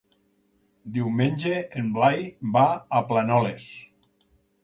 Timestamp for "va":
2.57-2.63